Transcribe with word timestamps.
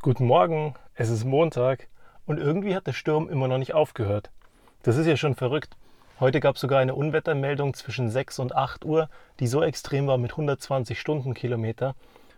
Guten 0.00 0.26
Morgen, 0.26 0.74
es 0.94 1.10
ist 1.10 1.24
Montag 1.24 1.88
und 2.24 2.38
irgendwie 2.38 2.76
hat 2.76 2.86
der 2.86 2.92
Sturm 2.92 3.28
immer 3.28 3.48
noch 3.48 3.58
nicht 3.58 3.74
aufgehört. 3.74 4.30
Das 4.84 4.96
ist 4.96 5.08
ja 5.08 5.16
schon 5.16 5.34
verrückt. 5.34 5.76
Heute 6.20 6.38
gab 6.38 6.54
es 6.54 6.60
sogar 6.60 6.78
eine 6.78 6.94
Unwettermeldung 6.94 7.74
zwischen 7.74 8.08
6 8.08 8.38
und 8.38 8.54
8 8.54 8.84
Uhr, 8.84 9.08
die 9.40 9.48
so 9.48 9.60
extrem 9.60 10.06
war 10.06 10.16
mit 10.16 10.30
120 10.30 11.00
Stundenkilometer 11.00 11.96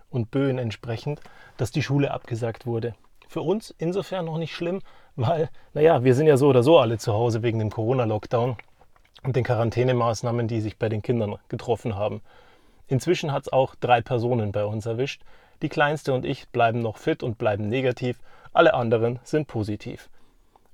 und 0.09 0.31
Böen 0.31 0.57
entsprechend, 0.57 1.21
dass 1.59 1.71
die 1.71 1.83
Schule 1.83 2.13
abgesagt 2.13 2.65
wurde. 2.65 2.95
Für 3.29 3.43
uns 3.43 3.75
insofern 3.77 4.25
noch 4.25 4.39
nicht 4.39 4.55
schlimm, 4.55 4.81
weil, 5.15 5.51
naja, 5.75 6.03
wir 6.03 6.15
sind 6.15 6.29
ja 6.29 6.39
so 6.39 6.49
oder 6.49 6.63
so 6.63 6.79
alle 6.79 6.97
zu 6.97 7.13
Hause 7.13 7.43
wegen 7.43 7.59
dem 7.59 7.71
Corona-Lockdown 7.71 8.57
und 9.23 9.37
den 9.37 9.45
Quarantänemaßnahmen, 9.45 10.49
die 10.49 10.63
sich 10.63 10.79
bei 10.79 10.89
den 10.89 11.03
Kindern 11.03 11.37
getroffen 11.51 11.95
haben. 11.95 12.23
Inzwischen 12.89 13.33
hat 13.33 13.43
es 13.43 13.53
auch 13.53 13.75
drei 13.75 14.01
Personen 14.01 14.51
bei 14.51 14.65
uns 14.65 14.87
erwischt, 14.87 15.21
die 15.63 15.69
Kleinste 15.69 16.13
und 16.13 16.25
ich 16.25 16.49
bleiben 16.49 16.81
noch 16.81 16.97
fit 16.97 17.23
und 17.23 17.39
bleiben 17.39 17.69
negativ, 17.69 18.19
alle 18.53 18.75
anderen 18.75 19.21
sind 19.23 19.47
positiv. 19.47 20.09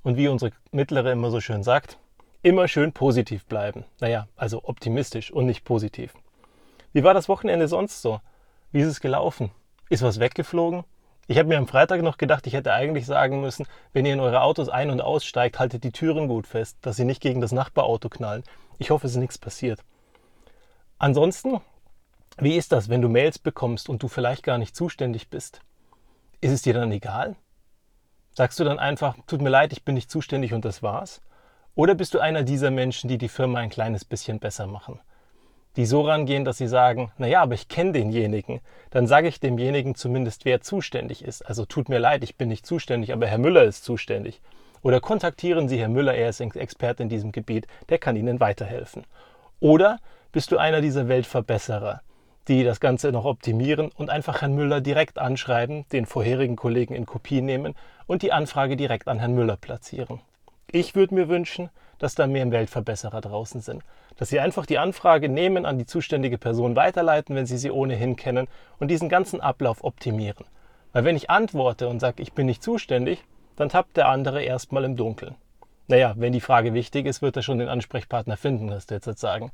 Und 0.03 0.17
wie 0.17 0.29
unsere 0.29 0.53
Mittlere 0.71 1.13
immer 1.13 1.31
so 1.31 1.41
schön 1.41 1.63
sagt, 1.63 1.99
immer 2.43 2.69
schön 2.69 2.93
positiv 2.93 3.45
bleiben. 3.47 3.85
Naja, 4.01 4.29
also 4.37 4.63
optimistisch 4.65 5.31
und 5.31 5.47
nicht 5.47 5.65
positiv. 5.65 6.15
Wie 6.93 7.03
war 7.03 7.13
das 7.13 7.29
Wochenende 7.29 7.69
sonst 7.69 8.03
so? 8.03 8.21
Wie 8.73 8.81
ist 8.81 8.89
es 8.89 9.01
gelaufen? 9.01 9.51
Ist 9.91 10.03
was 10.03 10.21
weggeflogen? 10.21 10.85
Ich 11.29 11.39
habe 11.39 11.49
mir 11.49 11.59
am 11.59 11.67
Freitag 11.67 12.03
noch 12.03 12.19
gedacht, 12.19 12.47
ich 12.47 12.53
hätte 12.53 12.73
eigentlich 12.73 13.05
sagen 13.05 13.41
müssen, 13.41 13.67
wenn 13.93 14.07
ihr 14.07 14.13
in 14.13 14.21
eure 14.21 14.43
Autos 14.43 14.69
ein- 14.69 14.91
und 14.91 15.01
aussteigt, 15.01 15.59
haltet 15.59 15.83
die 15.83 15.91
Türen 15.91 16.29
gut 16.29 16.47
fest, 16.47 16.79
dass 16.83 16.97
sie 16.97 17.05
nicht 17.05 17.21
gegen 17.21 17.41
das 17.41 17.51
Nachbarauto 17.51 18.09
knallen. 18.09 18.45
Ich 18.79 18.91
hoffe, 18.91 19.09
es 19.09 19.15
ist 19.15 19.19
nichts 19.19 19.39
passiert. 19.39 19.81
Ansonsten 20.99 21.61
wie 22.39 22.57
ist 22.57 22.73
das, 22.73 22.89
wenn 22.89 23.01
du 23.01 23.09
Mails 23.09 23.39
bekommst 23.39 23.89
und 23.89 24.03
du 24.03 24.09
vielleicht 24.09 24.43
gar 24.43 24.59
nicht 24.59 24.77
zuständig 24.77 25.31
bist? 25.31 25.61
Ist 26.41 26.53
es 26.53 26.63
dir 26.63 26.75
dann 26.75 26.93
egal? 26.93 27.37
Sagst 28.33 28.61
du 28.61 28.65
dann 28.65 28.79
einfach, 28.79 29.17
tut 29.27 29.41
mir 29.41 29.49
leid, 29.49 29.73
ich 29.73 29.85
bin 29.85 29.95
nicht 29.95 30.11
zuständig 30.11 30.53
und 30.53 30.67
das 30.67 30.83
war's? 30.83 31.23
Oder 31.75 31.95
bist 31.95 32.13
du 32.13 32.19
einer 32.19 32.43
dieser 32.43 32.71
Menschen, 32.71 33.09
die 33.09 33.17
die 33.17 33.31
Firma 33.31 33.59
ein 33.61 33.71
kleines 33.71 34.05
bisschen 34.05 34.39
besser 34.39 34.67
machen? 34.67 35.01
Die 35.77 35.87
so 35.87 36.03
rangehen, 36.03 36.45
dass 36.45 36.59
sie 36.59 36.69
sagen, 36.69 37.11
naja, 37.17 37.43
aber 37.43 37.55
ich 37.55 37.69
kenne 37.69 37.93
denjenigen. 37.93 38.61
Dann 38.91 39.07
sage 39.07 39.29
ich 39.29 39.41
demjenigen 39.41 39.95
zumindest, 39.95 40.45
wer 40.45 40.61
zuständig 40.61 41.25
ist. 41.25 41.43
Also 41.43 41.65
tut 41.65 41.89
mir 41.89 41.99
leid, 41.99 42.25
ich 42.25 42.37
bin 42.37 42.49
nicht 42.49 42.67
zuständig, 42.67 43.13
aber 43.13 43.27
Herr 43.27 43.39
Müller 43.39 43.65
ist 43.65 43.85
zuständig. 43.85 44.43
Oder 44.83 45.01
kontaktieren 45.01 45.69
Sie 45.69 45.79
Herrn 45.79 45.93
Müller, 45.93 46.15
er 46.15 46.29
ist 46.29 46.41
Experte 46.41 47.03
in 47.03 47.09
diesem 47.09 47.33
Gebiet, 47.33 47.67
der 47.89 47.99
kann 47.99 48.17
Ihnen 48.17 48.41
weiterhelfen. 48.41 49.05
Oder 49.59 49.99
bist 50.33 50.53
du 50.53 50.59
einer 50.59 50.81
dieser 50.81 51.09
Weltverbesserer, 51.09 52.03
die 52.49 52.65
das 52.65 52.81
Ganze 52.81 53.13
noch 53.13 53.25
optimieren 53.25 53.91
und 53.97 54.11
einfach 54.11 54.41
Herrn 54.41 54.55
Müller 54.55 54.81
direkt 54.81 55.19
anschreiben, 55.19 55.85
den 55.93 56.07
vorherigen 56.07 56.57
Kollegen 56.57 56.95
in 56.95 57.07
Kopie 57.07 57.41
nehmen 57.41 57.75
und 58.07 58.23
die 58.23 58.33
Anfrage 58.33 58.77
direkt 58.77 59.09
an 59.09 59.19
Herrn 59.19 59.35
Müller 59.35 59.57
platzieren. 59.57 60.21
Ich 60.71 60.95
würde 60.95 61.15
mir 61.15 61.29
wünschen, 61.29 61.71
dass 61.99 62.15
da 62.15 62.27
mehr 62.27 62.51
Weltverbesserer 62.51 63.21
draußen 63.21 63.61
sind. 63.61 63.83
Dass 64.17 64.29
Sie 64.29 64.41
einfach 64.41 64.67
die 64.67 64.79
Anfrage 64.79 65.29
nehmen, 65.29 65.67
an 65.67 65.79
die 65.79 65.87
zuständige 65.87 66.39
Person 66.39 66.77
weiterleiten, 66.77 67.35
wenn 67.35 67.47
Sie 67.47 67.59
sie 67.59 67.71
ohnehin 67.71 68.17
kennen 68.17 68.49
und 68.79 68.91
diesen 68.91 69.09
ganzen 69.09 69.41
Ablauf 69.41 69.85
optimieren. 69.85 70.45
Weil 70.93 71.05
wenn 71.05 71.17
ich 71.17 71.31
antworte 71.31 71.89
und 71.89 72.01
sage, 72.01 72.23
ich 72.23 72.33
bin 72.33 72.47
nicht 72.47 72.63
zuständig, 72.63 73.25
dann 73.57 73.69
tappt 73.69 73.97
der 73.97 74.09
andere 74.09 74.43
erstmal 74.43 74.85
im 74.85 74.97
Dunkeln. 74.97 75.35
Naja, 75.89 76.15
wenn 76.17 76.33
die 76.33 76.41
Frage 76.41 76.75
wichtig 76.75 77.07
ist, 77.07 77.23
wird 77.23 77.37
er 77.37 77.43
schon 77.43 77.59
den 77.59 77.69
Ansprechpartner 77.69 78.37
finden, 78.37 78.71
wirst 78.71 78.91
du 78.91 78.97
jetzt 78.97 79.19
sagen. 79.19 79.53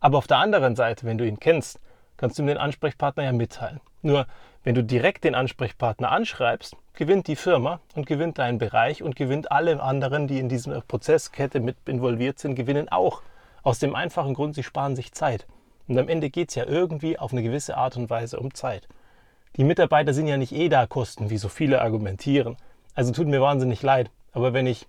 Aber 0.00 0.18
auf 0.18 0.26
der 0.26 0.38
anderen 0.38 0.76
Seite, 0.76 1.06
wenn 1.06 1.18
du 1.18 1.26
ihn 1.26 1.40
kennst, 1.40 1.80
kannst 2.16 2.38
du 2.38 2.42
ihm 2.42 2.46
den 2.46 2.58
Ansprechpartner 2.58 3.24
ja 3.24 3.32
mitteilen. 3.32 3.80
Nur, 4.02 4.26
wenn 4.64 4.74
du 4.74 4.84
direkt 4.84 5.24
den 5.24 5.34
Ansprechpartner 5.34 6.10
anschreibst, 6.10 6.76
gewinnt 6.94 7.26
die 7.26 7.36
Firma 7.36 7.80
und 7.94 8.06
gewinnt 8.06 8.38
dein 8.38 8.58
Bereich 8.58 9.02
und 9.02 9.16
gewinnt 9.16 9.50
alle 9.50 9.82
anderen, 9.82 10.26
die 10.26 10.38
in 10.38 10.48
dieser 10.48 10.80
Prozesskette 10.82 11.60
mit 11.60 11.76
involviert 11.86 12.38
sind, 12.38 12.54
gewinnen 12.54 12.88
auch. 12.88 13.22
Aus 13.62 13.78
dem 13.78 13.94
einfachen 13.94 14.34
Grund, 14.34 14.54
sie 14.54 14.62
sparen 14.62 14.96
sich 14.96 15.12
Zeit. 15.12 15.46
Und 15.88 15.98
am 15.98 16.08
Ende 16.08 16.30
geht 16.30 16.50
es 16.50 16.54
ja 16.54 16.64
irgendwie 16.64 17.18
auf 17.18 17.32
eine 17.32 17.42
gewisse 17.42 17.76
Art 17.76 17.96
und 17.96 18.10
Weise 18.10 18.38
um 18.38 18.54
Zeit. 18.54 18.88
Die 19.56 19.64
Mitarbeiter 19.64 20.14
sind 20.14 20.26
ja 20.26 20.36
nicht 20.36 20.52
eh 20.52 20.68
da 20.68 20.86
Kosten, 20.86 21.30
wie 21.30 21.38
so 21.38 21.48
viele 21.48 21.82
argumentieren. 21.82 22.56
Also 22.94 23.12
tut 23.12 23.26
mir 23.26 23.40
wahnsinnig 23.40 23.82
leid. 23.82 24.10
Aber 24.32 24.52
wenn 24.52 24.66
ich 24.66 24.86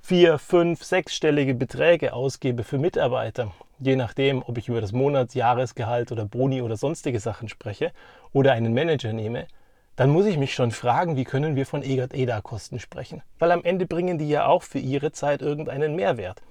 vier, 0.00 0.38
fünf, 0.38 0.84
sechsstellige 0.84 1.54
Beträge 1.54 2.12
ausgebe 2.12 2.64
für 2.64 2.78
Mitarbeiter, 2.78 3.52
je 3.78 3.96
nachdem, 3.96 4.42
ob 4.42 4.58
ich 4.58 4.68
über 4.68 4.80
das 4.80 4.92
Monats-, 4.92 5.34
Jahresgehalt 5.34 6.12
oder 6.12 6.24
Boni 6.24 6.62
oder 6.62 6.76
sonstige 6.76 7.20
Sachen 7.20 7.48
spreche 7.48 7.92
oder 8.32 8.52
einen 8.52 8.74
Manager 8.74 9.12
nehme, 9.12 9.46
dann 9.96 10.10
muss 10.10 10.26
ich 10.26 10.36
mich 10.36 10.52
schon 10.54 10.72
fragen, 10.72 11.16
wie 11.16 11.24
können 11.24 11.56
wir 11.56 11.64
von 11.64 11.82
EGAT-EDA-Kosten 11.82 12.78
sprechen? 12.78 13.22
Weil 13.38 13.50
am 13.50 13.64
Ende 13.64 13.86
bringen 13.86 14.18
die 14.18 14.28
ja 14.28 14.46
auch 14.46 14.62
für 14.62 14.78
ihre 14.78 15.12
Zeit 15.12 15.40
irgendeinen 15.40 15.96
Mehrwert. 15.96 16.42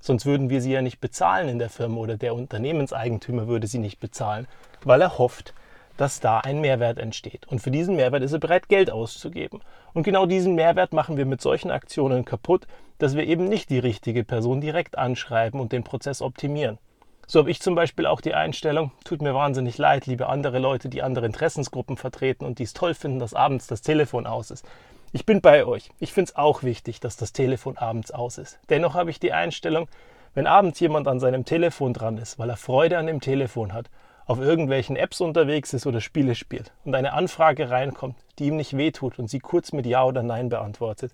Sonst 0.00 0.26
würden 0.26 0.50
wir 0.50 0.60
sie 0.60 0.72
ja 0.72 0.82
nicht 0.82 1.00
bezahlen 1.00 1.48
in 1.48 1.58
der 1.58 1.70
Firma 1.70 1.98
oder 1.98 2.16
der 2.16 2.34
Unternehmenseigentümer 2.34 3.46
würde 3.46 3.66
sie 3.66 3.78
nicht 3.78 4.00
bezahlen, 4.00 4.46
weil 4.84 5.00
er 5.00 5.18
hofft, 5.18 5.54
dass 5.96 6.20
da 6.20 6.40
ein 6.40 6.60
Mehrwert 6.60 6.98
entsteht. 6.98 7.46
Und 7.46 7.60
für 7.60 7.70
diesen 7.70 7.96
Mehrwert 7.96 8.22
ist 8.22 8.32
er 8.32 8.38
bereit, 8.38 8.68
Geld 8.68 8.90
auszugeben. 8.90 9.60
Und 9.92 10.02
genau 10.02 10.26
diesen 10.26 10.54
Mehrwert 10.54 10.92
machen 10.92 11.16
wir 11.16 11.26
mit 11.26 11.40
solchen 11.40 11.70
Aktionen 11.70 12.24
kaputt, 12.24 12.66
dass 12.98 13.16
wir 13.16 13.24
eben 13.24 13.48
nicht 13.48 13.70
die 13.70 13.78
richtige 13.78 14.24
Person 14.24 14.60
direkt 14.60 14.98
anschreiben 14.98 15.60
und 15.60 15.72
den 15.72 15.84
Prozess 15.84 16.22
optimieren. 16.22 16.78
So 17.26 17.38
habe 17.38 17.50
ich 17.50 17.62
zum 17.62 17.74
Beispiel 17.74 18.06
auch 18.06 18.20
die 18.20 18.34
Einstellung, 18.34 18.92
tut 19.04 19.22
mir 19.22 19.34
wahnsinnig 19.34 19.78
leid, 19.78 20.06
liebe 20.06 20.28
andere 20.28 20.58
Leute, 20.58 20.88
die 20.88 21.02
andere 21.02 21.26
Interessensgruppen 21.26 21.96
vertreten 21.96 22.44
und 22.44 22.58
die 22.58 22.64
es 22.64 22.74
toll 22.74 22.94
finden, 22.94 23.18
dass 23.18 23.32
abends 23.32 23.66
das 23.66 23.80
Telefon 23.80 24.26
aus 24.26 24.50
ist. 24.50 24.66
Ich 25.12 25.24
bin 25.24 25.40
bei 25.40 25.64
euch. 25.64 25.90
Ich 26.00 26.12
finde 26.12 26.30
es 26.30 26.36
auch 26.36 26.62
wichtig, 26.62 27.00
dass 27.00 27.16
das 27.16 27.32
Telefon 27.32 27.78
abends 27.78 28.10
aus 28.10 28.36
ist. 28.36 28.58
Dennoch 28.68 28.94
habe 28.94 29.10
ich 29.10 29.20
die 29.20 29.32
Einstellung, 29.32 29.88
wenn 30.34 30.46
abends 30.46 30.80
jemand 30.80 31.08
an 31.08 31.20
seinem 31.20 31.44
Telefon 31.44 31.94
dran 31.94 32.18
ist, 32.18 32.38
weil 32.38 32.50
er 32.50 32.56
Freude 32.56 32.98
an 32.98 33.06
dem 33.06 33.20
Telefon 33.20 33.72
hat 33.72 33.88
auf 34.26 34.40
irgendwelchen 34.40 34.96
Apps 34.96 35.20
unterwegs 35.20 35.74
ist 35.74 35.86
oder 35.86 36.00
Spiele 36.00 36.34
spielt 36.34 36.72
und 36.84 36.94
eine 36.94 37.12
Anfrage 37.12 37.70
reinkommt, 37.70 38.16
die 38.38 38.46
ihm 38.46 38.56
nicht 38.56 38.76
wehtut 38.76 39.18
und 39.18 39.28
sie 39.28 39.40
kurz 39.40 39.72
mit 39.72 39.86
Ja 39.86 40.04
oder 40.04 40.22
Nein 40.22 40.48
beantwortet, 40.48 41.12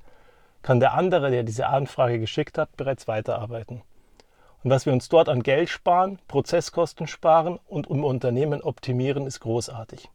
kann 0.62 0.81
der 0.81 0.94
andere, 0.94 1.31
der 1.31 1.43
diese 1.43 1.66
Anfrage 1.66 2.19
geschickt 2.19 2.59
hat, 2.59 2.76
bereits 2.76 3.09
weiterarbeiten. 3.09 3.82
Und 4.62 4.70
was 4.70 4.84
wir 4.84 4.93
uns 4.93 5.09
dort 5.09 5.28
an 5.28 5.43
Geld 5.43 5.70
sparen, 5.70 6.19
Prozesskosten 6.28 7.06
sparen 7.06 7.59
und 7.66 7.88
im 7.88 8.04
Unternehmen 8.04 8.60
optimieren, 8.62 9.26
ist 9.26 9.41
großartig. 9.41 10.09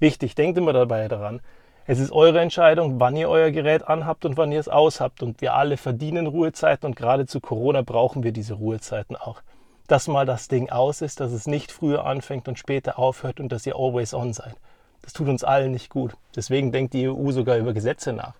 Wichtig, 0.00 0.34
denkt 0.34 0.58
immer 0.58 0.72
dabei 0.72 1.08
daran, 1.08 1.40
es 1.88 2.00
ist 2.00 2.10
eure 2.10 2.40
Entscheidung, 2.40 2.98
wann 2.98 3.14
ihr 3.14 3.28
euer 3.28 3.52
Gerät 3.52 3.86
anhabt 3.86 4.24
und 4.24 4.36
wann 4.36 4.50
ihr 4.50 4.58
es 4.58 4.68
aushabt. 4.68 5.22
Und 5.22 5.40
wir 5.40 5.54
alle 5.54 5.76
verdienen 5.76 6.26
Ruhezeiten 6.26 6.86
und 6.86 6.96
gerade 6.96 7.26
zu 7.26 7.40
Corona 7.40 7.82
brauchen 7.82 8.24
wir 8.24 8.32
diese 8.32 8.54
Ruhezeiten 8.54 9.14
auch 9.14 9.40
dass 9.86 10.08
mal 10.08 10.26
das 10.26 10.48
Ding 10.48 10.70
aus 10.70 11.02
ist, 11.02 11.20
dass 11.20 11.32
es 11.32 11.46
nicht 11.46 11.72
früher 11.72 12.04
anfängt 12.04 12.48
und 12.48 12.58
später 12.58 12.98
aufhört 12.98 13.40
und 13.40 13.50
dass 13.50 13.66
ihr 13.66 13.76
always 13.76 14.14
on 14.14 14.32
seid. 14.32 14.56
Das 15.02 15.12
tut 15.12 15.28
uns 15.28 15.44
allen 15.44 15.72
nicht 15.72 15.90
gut. 15.90 16.16
Deswegen 16.34 16.72
denkt 16.72 16.94
die 16.94 17.08
EU 17.08 17.30
sogar 17.30 17.56
über 17.56 17.72
Gesetze 17.72 18.12
nach. 18.12 18.34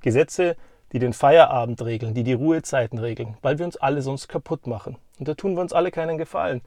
Gesetze, 0.00 0.56
die 0.92 0.98
den 0.98 1.12
Feierabend 1.12 1.82
regeln, 1.82 2.14
die 2.14 2.24
die 2.24 2.34
Ruhezeiten 2.34 2.98
regeln, 2.98 3.36
weil 3.40 3.58
wir 3.58 3.64
uns 3.64 3.76
alle 3.76 4.02
sonst 4.02 4.28
kaputt 4.28 4.66
machen. 4.66 4.96
Und 5.18 5.28
da 5.28 5.34
tun 5.34 5.54
wir 5.54 5.62
uns 5.62 5.72
alle 5.72 5.90
keinen 5.90 6.18
Gefallen. 6.18 6.60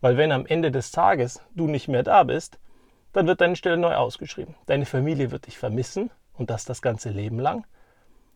Weil 0.00 0.16
wenn 0.16 0.32
am 0.32 0.46
Ende 0.46 0.70
des 0.70 0.90
Tages 0.90 1.42
du 1.54 1.66
nicht 1.66 1.88
mehr 1.88 2.02
da 2.02 2.22
bist, 2.22 2.58
dann 3.12 3.26
wird 3.26 3.40
deine 3.40 3.56
Stelle 3.56 3.76
neu 3.76 3.94
ausgeschrieben. 3.94 4.54
Deine 4.66 4.86
Familie 4.86 5.30
wird 5.30 5.46
dich 5.46 5.58
vermissen 5.58 6.10
und 6.34 6.50
das 6.50 6.64
das 6.64 6.82
ganze 6.82 7.10
Leben 7.10 7.38
lang. 7.38 7.66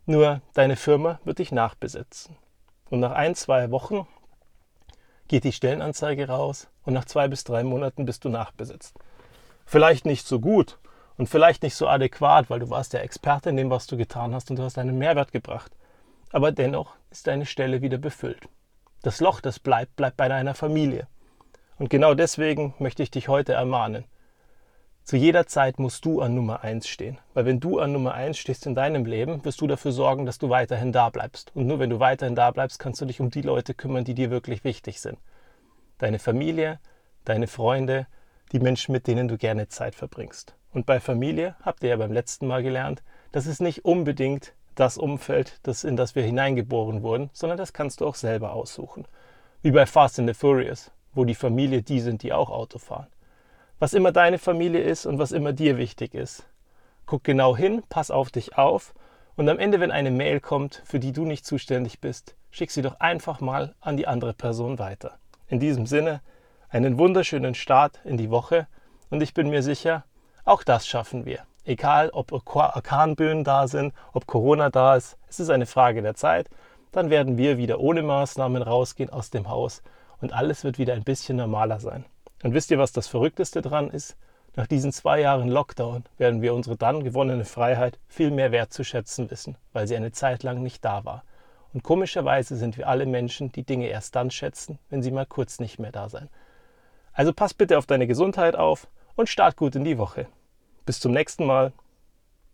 Nur 0.06 0.40
deine 0.54 0.76
Firma 0.76 1.20
wird 1.24 1.38
dich 1.38 1.52
nachbesetzen. 1.52 2.36
Und 2.88 3.00
nach 3.00 3.12
ein, 3.12 3.34
zwei 3.34 3.70
Wochen 3.70 4.06
geht 5.30 5.44
die 5.44 5.52
Stellenanzeige 5.52 6.26
raus 6.26 6.66
und 6.82 6.92
nach 6.92 7.04
zwei 7.04 7.28
bis 7.28 7.44
drei 7.44 7.62
Monaten 7.62 8.04
bist 8.04 8.24
du 8.24 8.28
nachbesetzt. 8.28 8.96
Vielleicht 9.64 10.04
nicht 10.04 10.26
so 10.26 10.41
gut 10.41 10.80
und 11.16 11.28
vielleicht 11.28 11.62
nicht 11.62 11.76
so 11.76 11.86
adäquat, 11.86 12.50
weil 12.50 12.58
du 12.58 12.68
warst 12.68 12.94
der 12.94 13.04
Experte 13.04 13.50
in 13.50 13.56
dem, 13.56 13.71
was 13.71 13.86
du 13.86 13.97
getan 13.97 14.34
hast 14.34 14.50
und 14.50 14.59
du 14.59 14.65
hast 14.65 14.77
einen 14.77 14.98
Mehrwert 14.98 15.30
gebracht. 15.30 15.71
Aber 16.32 16.50
dennoch 16.50 16.97
ist 17.12 17.28
deine 17.28 17.47
Stelle 17.47 17.80
wieder 17.80 17.97
befüllt. 17.97 18.48
Das 19.03 19.21
Loch, 19.21 19.41
das 19.41 19.60
bleibt, 19.60 19.94
bleibt 19.94 20.16
bei 20.16 20.27
deiner 20.27 20.54
Familie. 20.54 21.06
Und 21.78 21.91
genau 21.91 22.15
deswegen 22.15 22.74
möchte 22.80 23.04
ich 23.04 23.12
dich 23.12 23.28
heute 23.28 23.53
ermahnen. 23.53 24.06
Zu 25.04 25.16
jeder 25.16 25.47
Zeit 25.47 25.78
musst 25.78 26.04
du 26.04 26.20
an 26.20 26.34
Nummer 26.34 26.62
1 26.62 26.86
stehen. 26.86 27.18
Weil 27.34 27.44
wenn 27.44 27.58
du 27.58 27.80
an 27.80 27.92
Nummer 27.92 28.14
1 28.14 28.38
stehst 28.38 28.66
in 28.66 28.74
deinem 28.74 29.04
Leben, 29.06 29.44
wirst 29.44 29.60
du 29.60 29.66
dafür 29.66 29.92
sorgen, 29.92 30.24
dass 30.24 30.38
du 30.38 30.50
weiterhin 30.50 30.92
da 30.92 31.10
bleibst. 31.10 31.50
Und 31.54 31.66
nur 31.66 31.78
wenn 31.80 31.91
du 31.91 31.98
weiterhin 31.98 32.36
da 32.36 32.50
bleibst, 32.50 32.78
kannst 32.78 33.00
du 33.00 33.06
dich 33.06 33.20
um 33.20 33.30
die 33.30 33.42
Leute 33.42 33.74
kümmern, 33.74 34.04
die 34.04 34.14
dir 34.14 34.30
wirklich 34.30 34.62
wichtig 34.62 35.00
sind. 35.00 35.18
Deine 35.98 36.18
Familie, 36.18 36.78
deine 37.24 37.48
Freunde, 37.48 38.06
die 38.52 38.60
Menschen, 38.60 38.92
mit 38.92 39.06
denen 39.06 39.26
du 39.26 39.36
gerne 39.36 39.68
Zeit 39.68 39.94
verbringst. 39.94 40.54
Und 40.72 40.86
bei 40.86 41.00
Familie 41.00 41.56
habt 41.62 41.82
ihr 41.82 41.91
ja 41.91 41.96
beim 41.96 42.12
letzten 42.12 42.46
Mal 42.46 42.62
gelernt, 42.62 43.03
das 43.32 43.46
ist 43.46 43.60
nicht 43.60 43.84
unbedingt 43.84 44.54
das 44.76 44.96
Umfeld, 44.96 45.58
das, 45.64 45.82
in 45.82 45.96
das 45.96 46.14
wir 46.14 46.22
hineingeboren 46.22 47.03
wurden, 47.03 47.30
sondern 47.32 47.58
das 47.58 47.72
kannst 47.72 48.00
du 48.00 48.06
auch 48.06 48.14
selber 48.14 48.53
aussuchen. 48.53 49.06
Wie 49.62 49.72
bei 49.72 49.86
Fast 49.86 50.20
and 50.20 50.28
the 50.28 50.34
Furious, 50.34 50.92
wo 51.12 51.24
die 51.24 51.34
Familie 51.34 51.82
die 51.82 52.00
sind, 52.00 52.22
die 52.22 52.32
auch 52.32 52.50
Auto 52.50 52.78
fahren 52.78 53.08
was 53.80 53.94
immer 53.94 54.12
deine 54.12 54.38
Familie 54.38 54.82
ist 54.82 55.06
und 55.06 55.18
was 55.18 55.32
immer 55.32 55.53
dir 55.54 55.78
wichtig 55.78 56.15
ist. 56.15 56.44
Guck 57.06 57.24
genau 57.24 57.56
hin, 57.56 57.82
pass 57.88 58.10
auf 58.10 58.30
dich 58.30 58.56
auf 58.56 58.94
und 59.36 59.48
am 59.48 59.59
Ende, 59.59 59.80
wenn 59.80 59.91
eine 59.91 60.10
Mail 60.10 60.38
kommt, 60.38 60.82
für 60.84 61.00
die 61.00 61.12
du 61.12 61.24
nicht 61.24 61.47
zuständig 61.47 61.98
bist, 61.98 62.36
schick 62.50 62.71
sie 62.71 62.82
doch 62.82 63.00
einfach 63.00 63.41
mal 63.41 63.74
an 63.80 63.97
die 63.97 64.06
andere 64.06 64.34
Person 64.34 64.78
weiter. 64.78 65.18
In 65.48 65.60
diesem 65.60 65.86
Sinne, 65.86 66.21
einen 66.68 66.98
wunderschönen 66.98 67.54
Start 67.54 68.00
in 68.04 68.18
die 68.18 68.30
Woche 68.30 68.68
und 69.09 69.22
ich 69.22 69.32
bin 69.32 69.48
mir 69.48 69.62
sicher, 69.62 70.04
auch 70.44 70.62
das 70.62 70.86
schaffen 70.86 71.24
wir. 71.24 71.41
Egal, 71.65 72.10
ob 72.10 72.32
Orkanböen 72.32 73.44
da 73.44 73.66
sind, 73.66 73.94
ob 74.12 74.27
Corona 74.27 74.68
da 74.68 74.97
ist, 74.97 75.16
es 75.28 75.41
ist 75.41 75.50
eine 75.50 75.66
Frage 75.66 76.03
der 76.03 76.15
Zeit. 76.15 76.48
Dann 76.92 77.09
werden 77.09 77.38
wir 77.38 77.56
wieder 77.56 77.80
ohne 77.80 78.03
Maßnahmen 78.03 78.62
rausgehen 78.62 79.10
aus 79.10 79.30
dem 79.30 79.48
Haus 79.48 79.82
und 80.21 80.34
alles 80.34 80.65
wird 80.65 80.78
wieder 80.78 80.92
ein 80.92 81.04
bisschen 81.04 81.38
normaler 81.38 81.80
sein. 81.80 82.04
Und 82.42 82.54
wisst 82.54 82.71
ihr, 82.71 82.78
was 82.78 82.92
das 82.92 83.07
Verrückteste 83.07 83.63
dran 83.63 83.91
ist? 83.91 84.16
Nach 84.57 84.66
diesen 84.66 84.92
zwei 84.92 85.21
Jahren 85.21 85.48
Lockdown 85.48 86.04
werden 86.19 86.42
wir 86.42 86.54
unsere 86.54 86.77
dann 86.77 87.04
gewonnene 87.04 87.45
Freiheit 87.45 87.98
viel 88.09 88.31
mehr 88.31 88.51
wertzuschätzen 88.51 89.31
wissen, 89.31 89.57
weil 89.72 89.87
sie 89.87 89.97
eine 89.97 90.10
Zeit 90.10 90.42
lang 90.42 90.63
nicht 90.63 90.84
da 90.84 91.04
war. 91.04 91.25
Und 91.72 91.84
komischerweise 91.84 92.57
sind 92.57 92.77
wir 92.77 92.89
alle 92.89 93.07
Menschen, 93.07 93.53
die 93.53 93.63
Dinge 93.63 93.87
erst 93.87 94.16
dann 94.16 94.31
schätzen, 94.31 94.78
wenn 94.89 95.03
sie 95.03 95.13
mal 95.13 95.27
kurz 95.27 95.60
nicht 95.60 95.78
mehr 95.78 95.92
da 95.92 96.09
sind. 96.09 96.28
Also 97.13 97.33
pass 97.33 97.54
bitte 97.54 97.78
auf 97.78 97.87
deine 97.87 98.07
Gesundheit 98.07 98.57
auf 98.57 98.89
und 99.15 99.28
start 99.28 99.57
gut 99.57 99.77
in 99.77 99.84
die 99.84 99.98
Woche. 99.98 100.27
Bis 100.84 100.98
zum 100.98 101.13
nächsten 101.13 101.47
Mal. 101.47 101.72